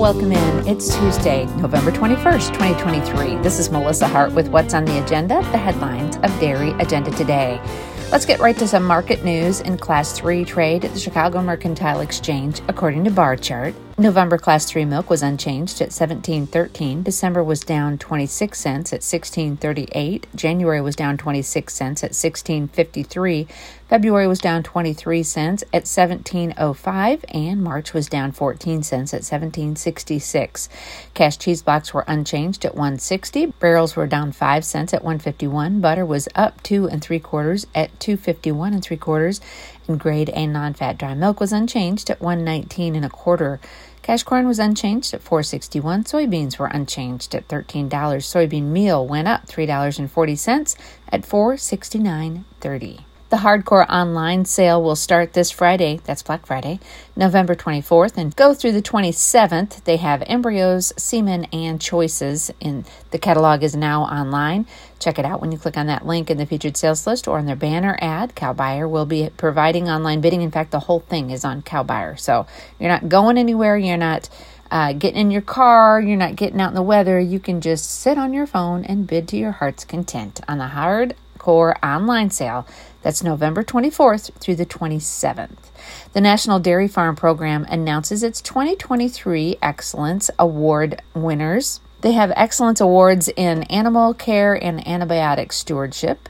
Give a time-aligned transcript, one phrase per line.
[0.00, 0.66] Welcome in.
[0.66, 3.36] It's Tuesday, November 21st, 2023.
[3.42, 7.60] This is Melissa Hart with what's on the agenda, the headlines of Dairy Agenda Today.
[8.10, 12.00] Let's get right to some market news in Class 3 trade at the Chicago Mercantile
[12.00, 13.74] Exchange, according to Barchart.
[14.00, 17.04] November class 3 milk was unchanged at 17.13.
[17.04, 20.24] December was down 26 cents at 16.38.
[20.34, 23.46] January was down 26 cents at 16.53.
[23.90, 30.68] February was down 23 cents at 17.05 and March was down 14 cents at 17.66.
[31.12, 33.46] Cash cheese blocks were unchanged at 160.
[33.60, 35.80] Barrels were down 5 cents at 151.
[35.82, 39.42] Butter was up 2 and 3 quarters at 251 and 3 quarters
[39.96, 43.60] grade A non-fat dry milk was unchanged at 119 and a quarter.
[44.02, 46.04] Cash corn was unchanged at 461.
[46.04, 47.88] Soybeans were unchanged at $13.
[47.88, 50.76] Soybean meal went up $3.40
[51.12, 53.04] at 469.30.
[53.30, 56.80] The hardcore online sale will start this Friday, that's Black Friday,
[57.14, 59.84] November 24th, and go through the 27th.
[59.84, 64.66] They have embryos, semen, and choices, and the catalog is now online.
[64.98, 67.38] Check it out when you click on that link in the featured sales list or
[67.38, 68.34] on their banner ad.
[68.34, 70.42] CowBuyer will be providing online bidding.
[70.42, 72.18] In fact, the whole thing is on CowBuyer.
[72.18, 72.48] So
[72.80, 74.28] you're not going anywhere, you're not
[74.72, 77.20] uh, getting in your car, you're not getting out in the weather.
[77.20, 80.64] You can just sit on your phone and bid to your heart's content on the
[80.64, 82.66] hardcore online sale
[83.02, 85.70] that's November 24th through the 27th.
[86.12, 91.80] The National Dairy Farm Program announces its 2023 Excellence Award winners.
[92.00, 96.28] They have excellence awards in animal care and antibiotic stewardship,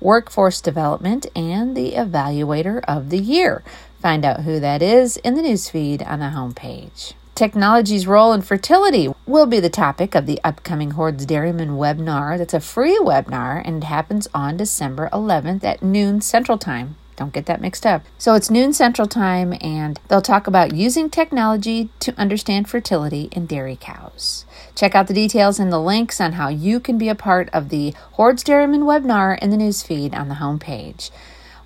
[0.00, 3.62] workforce development, and the evaluator of the year.
[4.00, 7.14] Find out who that is in the newsfeed on the homepage.
[7.42, 12.38] Technology's role in fertility will be the topic of the upcoming Hoard's Dairyman webinar.
[12.38, 16.94] That's a free webinar and it happens on December 11th at noon Central Time.
[17.16, 18.04] Don't get that mixed up.
[18.16, 23.46] So it's noon Central Time, and they'll talk about using technology to understand fertility in
[23.46, 24.46] dairy cows.
[24.76, 27.70] Check out the details and the links on how you can be a part of
[27.70, 31.10] the Hoard's Dairyman webinar in the newsfeed on the homepage.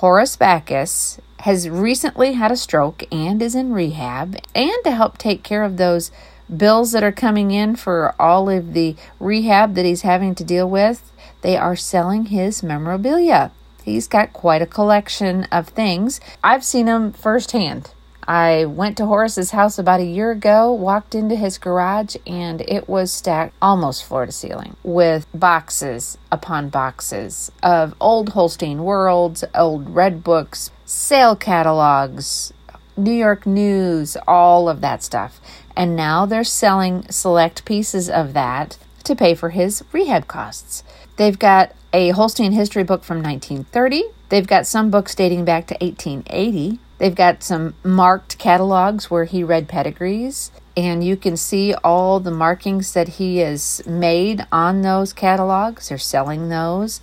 [0.00, 5.42] Horace Backus has recently had a stroke and is in rehab, and to help take
[5.42, 6.10] care of those
[6.48, 10.66] bills that are coming in for all of the rehab that he's having to deal
[10.70, 11.12] with,
[11.42, 13.52] they are selling his memorabilia.
[13.84, 16.18] He's got quite a collection of things.
[16.42, 17.90] I've seen them firsthand.
[18.26, 22.88] I went to Horace's house about a year ago, walked into his garage, and it
[22.88, 29.90] was stacked almost floor to ceiling with boxes upon boxes of old Holstein Worlds, old
[29.90, 32.52] Red Books, sale catalogs,
[32.96, 35.40] New York News, all of that stuff.
[35.76, 40.84] And now they're selling select pieces of that to pay for his rehab costs.
[41.16, 44.04] They've got a Holstein history book from 1930.
[44.28, 46.78] They've got some books dating back to 1880.
[47.00, 52.30] They've got some marked catalogs where he read pedigrees, and you can see all the
[52.30, 55.88] markings that he has made on those catalogs.
[55.88, 57.00] They're selling those.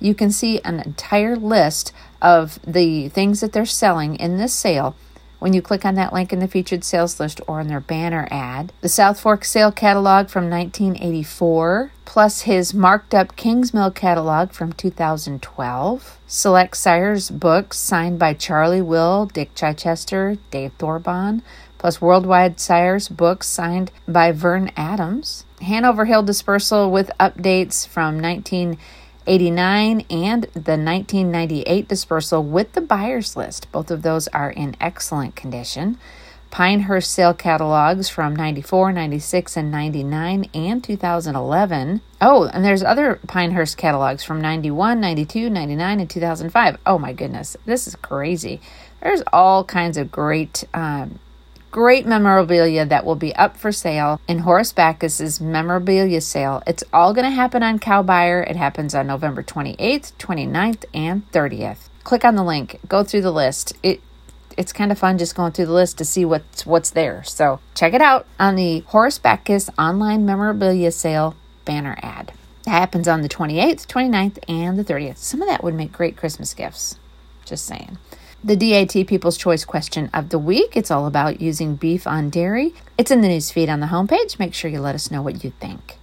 [0.00, 4.96] You can see an entire list of the things that they're selling in this sale
[5.38, 8.26] when you click on that link in the featured sales list or in their banner
[8.30, 8.72] ad.
[8.80, 16.18] The South Fork sale catalog from 1984, plus his marked up Kingsmill catalog from 2012.
[16.26, 21.42] Select Sires books signed by Charlie Will, Dick Chichester, Dave Thorbahn,
[21.78, 25.44] plus Worldwide Sires books signed by Vern Adams.
[25.60, 28.78] Hanover Hill dispersal with updates from 19.
[29.26, 33.70] 89 and the 1998 dispersal with the buyer's list.
[33.72, 35.98] Both of those are in excellent condition.
[36.50, 42.00] Pinehurst sale catalogs from 94, 96, and 99 and 2011.
[42.20, 46.78] Oh, and there's other Pinehurst catalogs from 91, 92, 99, and 2005.
[46.86, 48.60] Oh my goodness, this is crazy.
[49.02, 51.18] There's all kinds of great um,
[51.76, 56.62] great memorabilia that will be up for sale in Horace Backus's memorabilia sale.
[56.66, 58.48] It's all going to happen on CowBuyer.
[58.48, 61.90] It happens on November 28th, 29th, and 30th.
[62.02, 63.74] Click on the link, go through the list.
[63.82, 64.00] It
[64.56, 67.22] it's kind of fun just going through the list to see what's what's there.
[67.24, 71.36] So check it out on the Horace Backus online memorabilia sale
[71.66, 72.32] banner ad.
[72.66, 75.18] It happens on the 28th, 29th, and the 30th.
[75.18, 76.98] Some of that would make great Christmas gifts.
[77.44, 77.98] Just saying
[78.44, 80.76] the DAT People's Choice question of the week.
[80.76, 82.74] It's all about using beef on dairy.
[82.98, 84.38] It's in the newsfeed on the homepage.
[84.38, 85.98] Make sure you let us know what you think.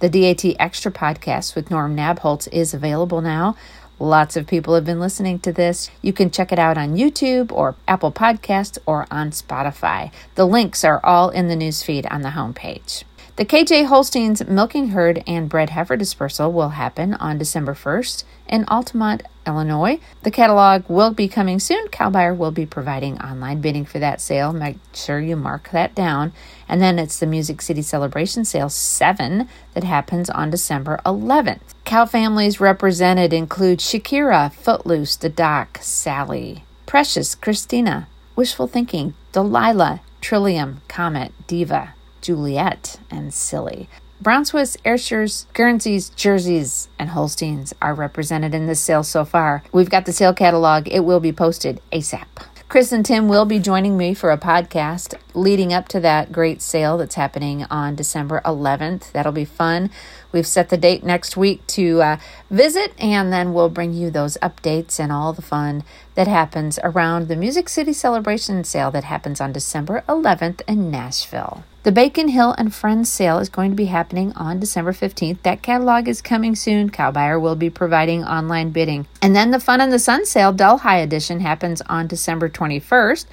[0.00, 3.56] The DAT Extra podcast with Norm Nabholz is available now.
[3.98, 5.90] Lots of people have been listening to this.
[6.00, 10.10] You can check it out on YouTube or Apple Podcasts or on Spotify.
[10.36, 13.04] The links are all in the newsfeed on the homepage.
[13.36, 18.64] The KJ Holstein's milking herd and bred heifer dispersal will happen on December 1st in
[18.68, 19.98] Altamont, Illinois.
[20.22, 21.88] The catalog will be coming soon.
[21.88, 24.52] CowBuyer will be providing online bidding for that sale.
[24.52, 26.32] Make sure you mark that down.
[26.68, 31.74] And then it's the Music City Celebration Sale 7 that happens on December 11th.
[31.84, 38.06] Cal families represented include Shakira, Footloose, The Doc, Sally, Precious, Christina,
[38.36, 43.88] Wishful Thinking, Delilah, Trillium, Comet, Diva, Juliet, and Silly.
[44.22, 49.62] Brown Swiss, Ayrshires, Guernseys, Jerseys, and Holsteins are represented in this sale so far.
[49.72, 50.88] We've got the sale catalog.
[50.88, 52.26] It will be posted ASAP.
[52.68, 56.60] Chris and Tim will be joining me for a podcast leading up to that great
[56.60, 59.10] sale that's happening on December 11th.
[59.12, 59.90] That'll be fun.
[60.32, 62.16] We've set the date next week to uh,
[62.50, 65.82] visit, and then we'll bring you those updates and all the fun
[66.14, 71.64] that happens around the Music City Celebration sale that happens on December 11th in Nashville.
[71.82, 75.40] The Bacon Hill and Friends sale is going to be happening on December 15th.
[75.44, 76.90] That catalog is coming soon.
[76.90, 79.06] CowBuyer will be providing online bidding.
[79.22, 83.24] And then the Fun in the Sun sale, Delhi edition, happens on December 21st.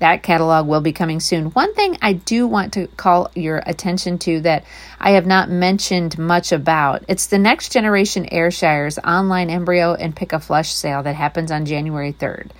[0.00, 1.46] That catalog will be coming soon.
[1.52, 4.66] One thing I do want to call your attention to that
[5.00, 10.34] I have not mentioned much about it's the Next Generation Ayrshires online embryo and pick
[10.34, 12.50] a flush sale that happens on January 3rd.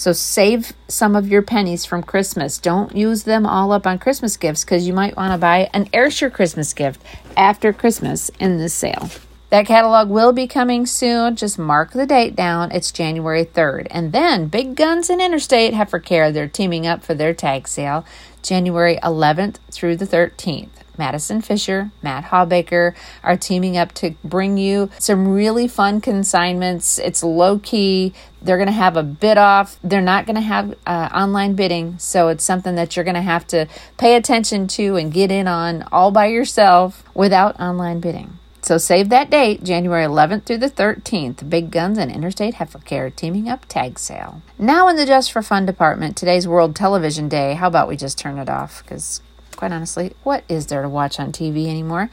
[0.00, 2.56] So save some of your pennies from Christmas.
[2.56, 5.90] Don't use them all up on Christmas gifts because you might want to buy an
[5.92, 7.02] Ayrshire Christmas gift
[7.36, 9.10] after Christmas in this sale.
[9.50, 11.36] That catalog will be coming soon.
[11.36, 12.72] Just mark the date down.
[12.72, 13.88] It's January 3rd.
[13.90, 18.06] And then Big Guns and Interstate Heifer Care, they're teaming up for their tag sale
[18.42, 20.70] January 11th through the 13th.
[21.00, 22.94] Madison Fisher, Matt Hawbaker
[23.24, 26.98] are teaming up to bring you some really fun consignments.
[26.98, 28.12] It's low key.
[28.42, 29.78] They're going to have a bid off.
[29.82, 31.98] They're not going to have uh, online bidding.
[31.98, 33.66] So it's something that you're going to have to
[33.96, 38.38] pay attention to and get in on all by yourself without online bidding.
[38.62, 41.48] So save that date, January 11th through the 13th.
[41.48, 44.42] Big Guns and Interstate Heifer Care teaming up tag sale.
[44.58, 47.54] Now in the Just for Fun department, today's World Television Day.
[47.54, 48.82] How about we just turn it off?
[48.82, 49.22] Because
[49.60, 52.08] quite honestly, what is there to watch on TV anymore?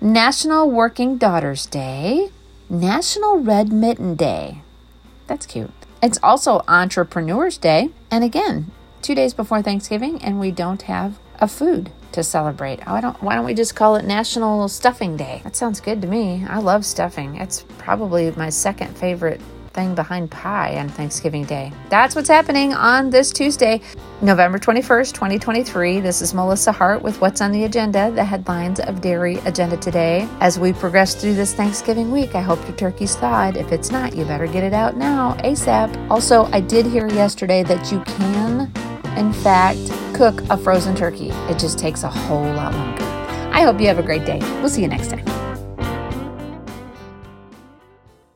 [0.00, 2.30] National Working Daughters Day,
[2.70, 4.62] National Red Mitten Day.
[5.26, 5.72] That's cute.
[6.00, 8.70] It's also Entrepreneurs Day, and again,
[9.02, 12.78] two days before Thanksgiving, and we don't have a food to celebrate.
[12.86, 13.20] Oh, I don't.
[13.20, 15.40] Why don't we just call it National Stuffing Day?
[15.42, 16.46] That sounds good to me.
[16.48, 17.34] I love stuffing.
[17.38, 19.40] It's probably my second favorite
[19.70, 21.72] thing behind pie on Thanksgiving Day.
[21.88, 23.80] That's what's happening on this Tuesday,
[24.22, 26.00] November 21st, 2023.
[26.00, 30.28] This is Melissa Hart with What's on the Agenda, the headlines of Dairy Agenda today.
[30.40, 33.56] As we progress through this Thanksgiving week, I hope your turkey's thawed.
[33.56, 36.10] If it's not, you better get it out now, ASAP.
[36.10, 38.72] Also, I did hear yesterday that you can,
[39.16, 39.78] in fact,
[40.14, 41.30] cook a frozen turkey.
[41.48, 43.04] It just takes a whole lot longer.
[43.52, 44.38] I hope you have a great day.
[44.60, 45.47] We'll see you next time.